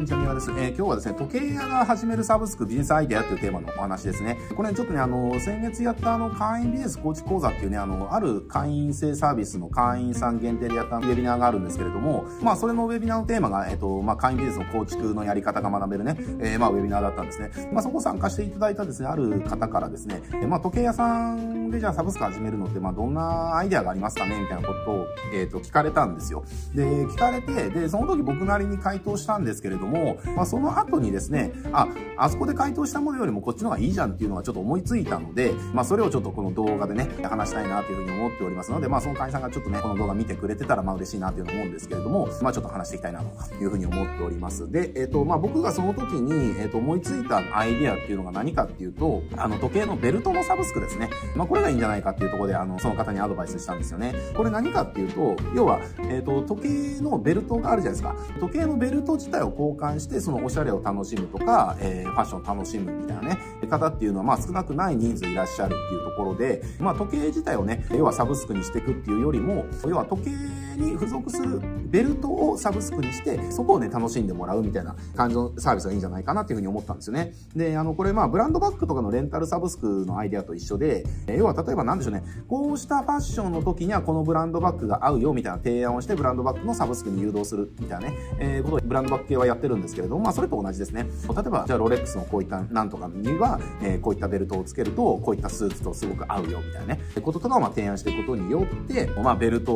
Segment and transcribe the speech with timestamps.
[0.00, 0.50] んにちは、みわです。
[0.52, 4.38] えー、今日はですね、時計屋が始めるサブスクビジネスアイデアというテーマのお話ですね。
[4.56, 17.50] これ、ちょっとね、あの、先月やったあの、会員ビジネス構築講座っていうね、あの、ある会員制サービスの会員さん限定でやったウェビナーがあるんですけれども、まあ、それのウェビナーのテーマが、えっ、と、まあ、会員ビジネスの構築のやり方が学べるね、えー、まあ、ウェビナーだったんですね。
[17.70, 26.42] まあ、そこ参加していただいたですね、ある方からですね、えー、まあ、時計屋さんでじゃあサブスク始めるのって、まあ、どんなアイデアがありますかねみたいなことを、えっ、と、聞かれたんですよ。
[26.74, 44.70] で、聞かれて、で、その時僕なりに回答したんですけれども、もまあ、その後にですね、あ、あそこで回答したものよりもこっちの方がいいじゃんっていうのがちょっと思いついたので、まあ、それをちょっとこの動画でね、話したいなというふうに思っておりますので、まあ、その会員さんがちょっとね、この動画見てくれてたら、まあ、嬉しいなというの思うんですけれども、まあ、ちょっと話していきたいなというふうに思っております。
[44.70, 51.10] で、えっ、ー、と、まあ、僕がその時に、えっ、ー、と、思いついたアイディアっていうのが何かっていうと、あの、時計のベルトのサブスクですね。
[51.34, 54.14] まあ、これがいいんじゃないかっていうところで、あの、その方にアドバイスしたんですよね。
[54.36, 58.14] これ何かっていうと、要は、えっ、ー、と、時計のベルトがあるじゃないですか。
[58.40, 70.30] 時計のベルト自体を交換して、そのおしゃれを楽しむとか、えー、ファッションを楽しむみたいなね、方っていうのは、まあ少なくない人数いらっしゃるっていうところで、まあ時計自体をね、要はサブスクにしていくっていうよりも、要は時計
[70.76, 77.32] に付属するベルトをサブスクにして、そこをね、楽しんでもらうみたいな感じのサービスがいいんじゃないかなっていうふうに思ったんですよね。
[77.54, 91.06] で、あの、これまあブランドバッグとかのレンタルサブスクのアイデアと一緒で、要は例えば何でしょうね、こうしたファッションの時にはこのブランドバッグが合うよみたいな提案をして、ブランドバッグのサブスクに誘導するみたいなね、えー、ことをブランドバッグ系はやってるるんですけれども、まあそれと同じですね。
[91.28, 99.74] 例えば、じゃあロレックスのこういったなんとかには、えー、こういったベルトをつけると、こういったスーツとすごく合うよみたいなね、こととかをまあ提案していくことによって、まあベルト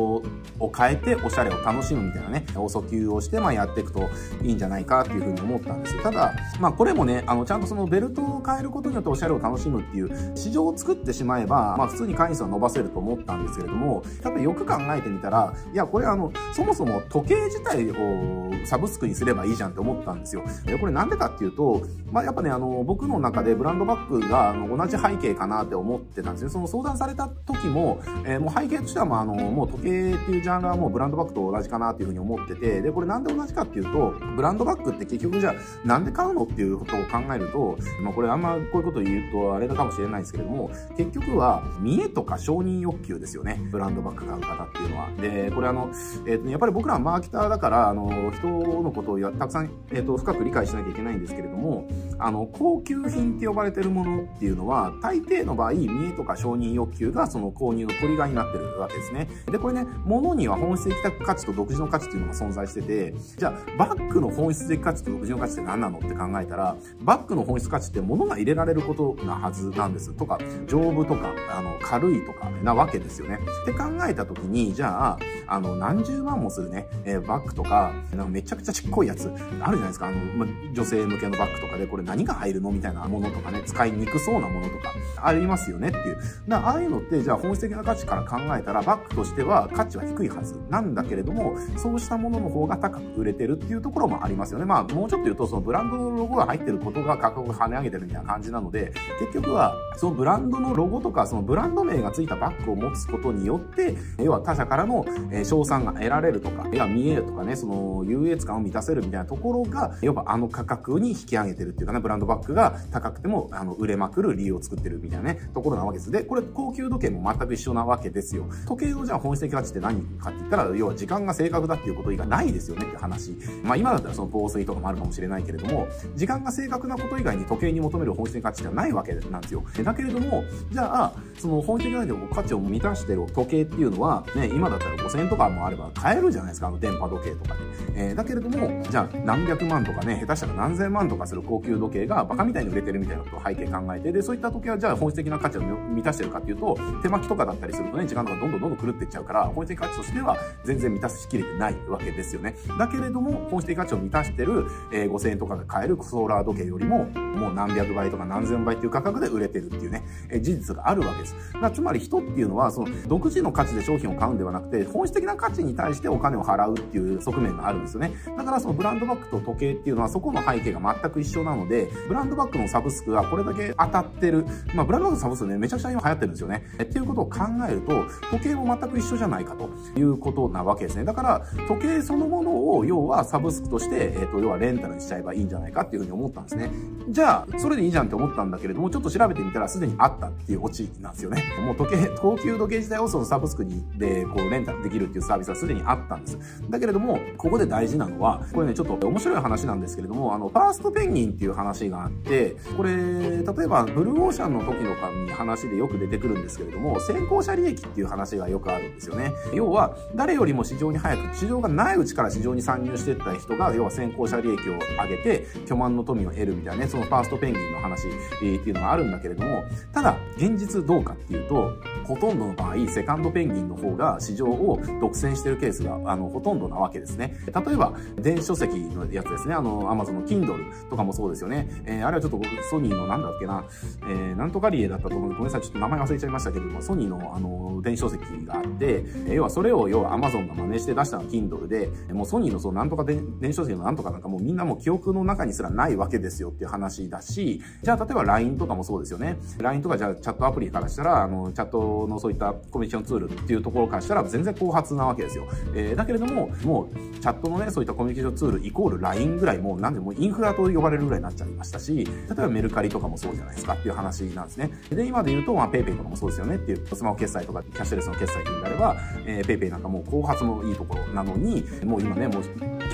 [0.59, 4.09] を変えておしゃれを楽しむみたいなね、お訴求をしてまあやっていくと
[4.43, 6.03] いいんじゃないかっていうふうに思ったんですよ。
[6.03, 20.43] ただ、まあこれもね、あの、ちゃんとそのベルトを変えることによっておしゃれを楽しむっていう市場を作ってしまえば、まあ普通に会員数は伸ばせると思ったんですけれども、ただよく考えてみたら、いや、これあの、そもそも時計自体をサブスクにすればいいじゃんって思ったんですよ。
[20.79, 26.49] これなんでかっていうと、まあやっぱね、あの、僕の中でブランドバッグがあの同じ背景かなって思ってたんですね。
[26.49, 43.59] その相談された時も、えー、もう背景としては、まあ、あの、もう時計っていうジャンルはもうブランドバッグと同じかなっていうふうに思ってて、で、これなんで同じかっていうと、ブランドバッグって結局じゃあ、なんで買うのっていうことを考えると、まあ、これあんまこういうこと言うとあれかもしれないですけれども、結局は、見栄とか承認欲求ですよね。
[43.71, 45.09] ブランドバッグ買う方っていうのは。
[45.21, 45.89] で、これあの、
[46.25, 51.87] えっ、ー、と、やっぱり僕らはマーケターだから、あの、人のことをたくさん、えっ、ー、と、深く理解しなきゃいけないんですけれども、
[52.17, 59.27] あの、高級品って呼ばれてるものっていうのは、大抵の場合、見栄とか承認欲求がその購入のトリガーになってるわけですね。
[59.51, 70.11] で、これね、物には本質的価値と独自の価値っていうのが存在してて、じゃあ、バッグの本質的価値と独自の価値って何なのって考えたら、バッグの本質価値って物が入れられることなはずなんです。
[70.13, 73.39] とか、丈夫とか、あの、軽いとかなわけですよね。
[73.63, 79.31] って考えた時に、じゃあ、あの、何十万もするね、えー、バッグとか、なんかめちゃくちゃちっこいやつ、
[79.65, 80.07] あるじゃないですか。
[80.07, 86.17] あの、ま、女性向けのバッグとかで、これ何が入るのみたいなものとかね、使いにくそうなものとか、ありますよねっていう。
[86.47, 94.65] だああいうのって、じゃあ本質的な価値から考えたら、バッグとしては価値は低いはずなんだけれども、そうしたものの方が高く売れてるっていうところもありますよね。
[94.65, 105.05] まあ、もうちょっと言うと、そのブランドのロゴが入ってることが価格を跳ね上げてるみたいな感じなので、結局は、そのブランドのロゴとか、そのブランド名がついたバッグを持つことによって、要は他社からの
[105.43, 116.11] 賞賛が得られるとか、絵が見えるとかね、その優越感を満たせるみたいなとこころが、要はあの価格に引き上げてるっていうかね、ブランドバッグが高くても、あの、売れまくる理由を作ってるみたいなね、ところなわけです。
[116.11, 118.45] で、これ高級時計も全く一緒なわけですよ。
[118.67, 123.37] 時計のじゃあ本質的価値って何かって言ったら、要は時間が正確だっていうこと以外ないですよねって話。
[123.63, 129.63] まあ今だったらその防水とかもあるかもしれないけれども、時間が正確なこと以外に時計に求める本質的価値ってないわけなんですよ。
[129.83, 137.59] だけれども、じゃあ、その本質的な価値を満たしてる時計っていうのは、ね、今だったら5000円とかもあれば買えるじゃないですか、あの電波時計とかで。
[137.95, 152.55] えー、だけれども、じゃあ何百万とかね、下手したら何千万とかする高級時計がバカみたいに売れてるみたいなことを背景考えて、で、そういった時計はじゃあ本質的な価値を満たしてるかっていうと、手巻きとかだったりするとね、時間とかどんどんどんどん狂っていっちゃうから、本質的価値としては全然満たしきれてないわけですよね。
[152.79, 161.35] だけれども、本質的価値を満たしてる、えー、5000円とかが買えるソーラー時計よりも、もう何百倍とか何千倍っていう価格で売れてるっていうね、えー、事実があるわけです。
[161.61, 168.13] だつまり人っていうのは、その独自の価値で商品を買うんではなくて、本質的な価値に対してお金を払うっていう側面があるんですよね。
[168.37, 176.63] だからそのブランドバッグと時計っていうのはそこの背景が全く一緒なので、ブランドバッグのサブスクがこれだけ当たってる、まあブランドバッグのサブスクね、めちゃくちゃ今流行ってるんですよね。
[176.81, 177.39] っていうことを考
[177.69, 179.69] えると、時計も全く一緒じゃないかと
[179.99, 181.05] いうことなわけですね。
[181.05, 186.69] だから時計そのものを要はサブスクとして、えっ、と、要はレンタルにしちゃえばいいんじゃないかっていうふうに思ったんですね。
[187.09, 191.43] じゃあ、それでいいじゃんって思ったんだけれども、ちょっと調べてみたらすでにあったっていうオチなんですよね。
[191.65, 196.37] もう時計、高級時計自体をそのサブスクにで、こう、レンタルできるっていうサービスはすでにあったんです。
[196.69, 204.93] だけれども、ここで大事なのは、これね、ちょっと面白い話なんですけれども、あの、ファーストペンギンっていう話があって、これ、例えば、ブルーオーシャンの時の
[205.25, 209.31] に話でよく出てくるんですけれども、先行者利益っていう話がよくあるんですよね。
[209.53, 219.63] 要は、誰よりも市場に早く、市場がないうちから市場に参入していった人が、要は先行者利益を上げて、巨万の富を得るみたいなね、そのファーストペンギンの話っていうのがあるんだけれども、
[219.93, 221.71] ただ、現実どうかっていうと、
[222.03, 227.37] ほとんどの場合、セカンドペンギンの方が市場を独占してるケースが、あの、ほとんどなわけですね。
[227.47, 229.55] 例えば、電子書籍のやつですね。
[229.55, 231.67] あの、アマゾンの Kindle とかもそうですよね。
[231.85, 233.63] えー、あれはちょっとソニーのなんだっけな、
[234.03, 235.29] えー、なんとかリエだったと思う。
[235.29, 249.37] ごめんなさい、ちょっと名前忘れちゃいましたけども、ソニーのあの、電子書籍があって、えー、要はそれを、要はアマゾンが真似して出したのは Kindle で、もうソニーのそう、なんとか電子書籍のなんとかなんかもうみんなもう記憶の中にすらないわけですよっていう話だし、じゃあ例えば LINE とかもそうですよね。
[249.59, 255.45] LINE とかじゃあチャットアプリからしたら、あの、チャットのそういったコミュニケーションツールっていうところからしたら全然後発なわけですよ。
[255.75, 264.71] えー、だけれども、もうチャットのね、そういったコミュニケーションツールイコール LINE ぐらいもなんでもインフラと呼ばれるぐらいになっちゃいましたし、例えばメルカリとかもそうじゃないですかっていう話なんですね。
[264.89, 268.95] で、今で言うと、まあ PayPay とかもそうですよねっていう、スマホ決済とかキャッシュレスの決済っていうのであれば、
[269.25, 272.43] えー、 PayPay なんかもう後発もいいところなのに、もう今ね、もう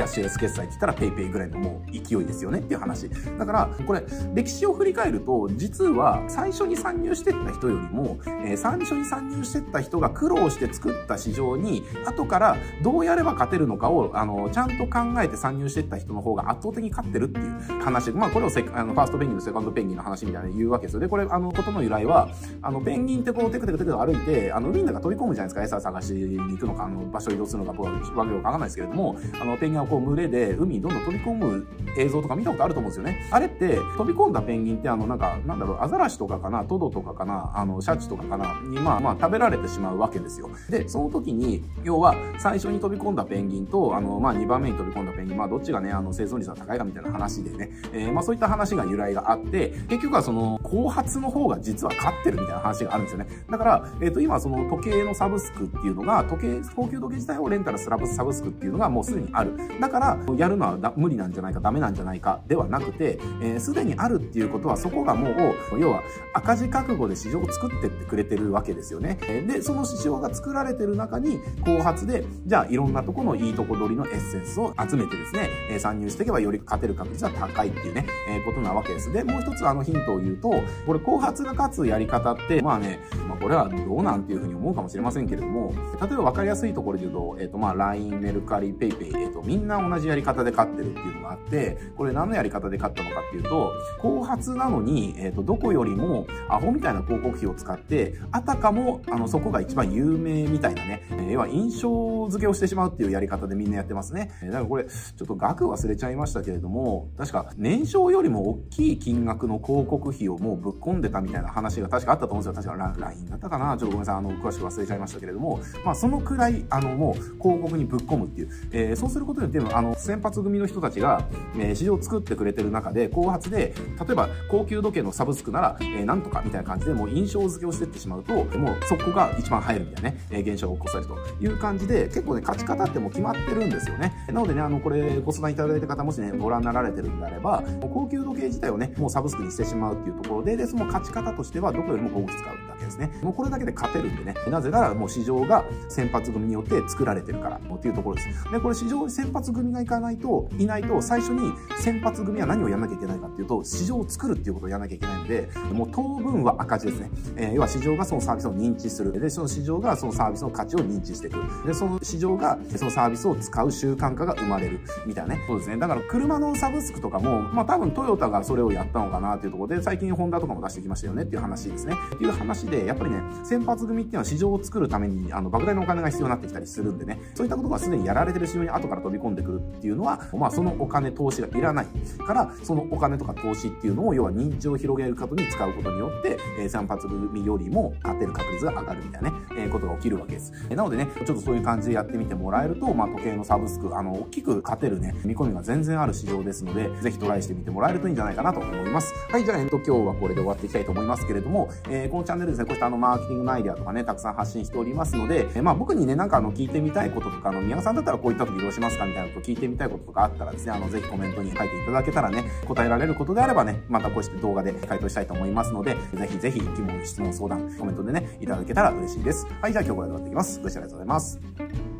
[0.01, 3.07] キャッシュレス決済って言ったら PayPay ぐらいのもう勢いですよねっていう話。
[3.37, 4.03] だから、これ、
[4.33, 18.09] 歴史を振り返ると、実は最初に参入してった人よりも、えー、最初に参入してった人が苦労して作った市場に、後からどうやれば勝てるのかを、あの、ちゃんと考えて参入してった人の方が圧倒的に勝ってるっていう話。
[18.09, 20.99] まあ、これをセあのファーストペンギンとセカンドペンギンの話みたいな言うわけですよ。
[20.99, 22.27] で、これ、あの、ことの由来は、
[22.63, 25.63] あの、ペンギンってこう、テクテクテク歩いて、あの、海の中飛び込むじゃないですか。
[25.63, 31.67] 餌探しに行くのか、あの、場所移動するのか、僕はわけわかんないですけれども、あの、ペンギンはこう、群れで海にどんどん飛び込む
[31.97, 33.27] 映像とか見たことあると思うんですよね。
[33.29, 40.49] あれって、飛び込んだペンギンって、あの、なんか、なんだろう、アザラシとかかな、トドとかかな、あの、シャチとかかな、に、まあまあ、食べられてしまうわけですよ。
[40.69, 53.27] で、その時に、要は、最初に飛び込んだペンギンと、あの、まあ、2番目に飛び込んだペンギン、まあ、どっちがね、あの、生存率が高いかみたいな話でね、えー、まあ、そういった話が由来があって、結局はその、後発の方が実は勝ってるみたいな話があるんですよね。
[53.49, 59.57] だから、えっ、ー、と、今、その、時計のサブスクっていうのが、時計、高級時計自体をレンタルスラブサブスクっていうのがもうすでにある。
[59.79, 66.03] だから、やるのは無理なんじゃないか、ダメなんじゃないか、ではなくて、えー、すでにあるっていうことは、そこがもう、要は、
[66.33, 69.17] 赤字覚悟で市場を作ってってくれてるわけですよね。
[69.47, 79.11] で、その市場が作られてる中に、後発で、じゃあ、いろんなとこのいいとこ取りのエッセンスを集めてですね、えー、参入していけばより勝てる確率は高いっていうね、えー、ことなわけです。
[79.11, 80.49] で、もう一つあのヒントを言うと、
[80.85, 104.31] これ後発が勝つやり方って、まあね、まあこれはどうなんていうふうに思うかもしれませんけれども、例えば分かりやすいところで言うと、えっ、ー、とまあ LINE、メルカリ、PayPay、えっ、ー、とみんんな同じやり方で勝ってるっていうのがあって、これ何のやり方で勝ったのかっていうと、後発なのに、えっ、ー、とどこよりもアホみたいな広告費を使って、あたかもあのそこが一番有名みたいなね、えー、要は印象付けをしてしまうっていうやり方でみんなやってますね。
[104.41, 112.73] えだからこれ、ちょっと額忘れちゃいましたけれども、確か年商よりも大きい金額の広告費をもうぶっ込んでたみたいな話が確かあったと思うんですよ。
[112.73, 114.15] 確か LINE だったかなちょっとごめんなさい。
[114.15, 118.49] あの、詳しく忘れちゃいましたけれども、まあそのくらい、あの、もう広告にぶっ込むっていう。
[118.71, 121.27] えー、そうすることによって、あの、先発組の人たちが、
[121.57, 134.13] えー、市場を作ってくれてる中で、後発で、例えば高級時計のサブスクなら、えー、なんとかみたいな感じでもう印象付けをしてってしまうと、もうそこが一番入るみたいなね、えー、現象を起こされるという感じで、結構ね、勝ち方ってもう決まってるんですよね。
[134.27, 143.11] なのでね、あの、これご相談いただいた方もしね、ご覧になられてるんであれば、高級時計自体をね、もうサブスクにしてしまうっていうところで、で、その勝ち方としてはどこよりも広告使うけですね。
[143.21, 144.35] もうこれだけで勝てるんでね。
[144.49, 148.51] なぜならもう市場が先発組によって作られてるからっていうところです。
[148.51, 157.11] で、これ市場に先発組がいかないと、いないと、最初に先発組は何をやんなきゃいけないかっていうと、市場を作るっていうことをやんなきゃいけないんで、もう当分は赤字ですね。
[157.35, 159.11] えー、要は市場がそのサービスを認知する。
[159.19, 161.37] で、その市場がそのサービスの価値を認知していく。
[161.65, 164.79] で、その市場がそのサービスを使う習慣化が生まれる。
[165.05, 165.41] みたいなね。
[165.47, 165.77] そうですね。
[165.77, 171.95] だから車のサブスクとかも、まあ多分トヨタがそれをやったのかなっていうところで、最近ホンダとかも出してきましたよねっていう話ですね。
[172.15, 181.87] っていう話で、やっぱりね、先発組っていうのは市場を作るために、あの、莫大なお金が必要になってきたりするんでね、そういったことがすでにやられてる市場に後から飛び込んでくるっていうのは、まあそのお金、投資がいらない
[182.25, 190.53] から、そのお金とか投資っていうのを、要は認知を広げることに使うことによって、えー、先発組よりも勝てる確率が上がるみたいなね、えー、ことが起きるわけです。
[190.69, 199.13] えー、なのでね、ちょっとそういう感じでやってみてもらえると、まあ時計のサブスク、あの、大きく勝てるね、見込みが全然ある市場ですので、ぜひトライしてみてもらえるといいんじゃないかなと思います。
[199.29, 219.47] はい、じゃあ、えっと、今日はこれで終わっていきたいと思いますけれども、えー、このチャンネルですね、こうしたあの、マーケティングのアイデアとかね、たくさん発信しておりますので、え、まあ僕にね、なんかあの、聞いてみたいこととか、あの、宮川さんだったらこういった時どうしますかみたいなこと聞いてみたいこととかあったらですね、あの、ぜひコメントに書いていただけたらね、答えられることであればね、またこうして動画で回答したいと思いますので、ぜひぜひ疑問、質問、相談、コメントでね、いただけたら嬉しいです。
[219.61, 220.59] はい、じゃあ今日これで終わっていきます。
[220.61, 221.90] ご視聴ありがとうございます。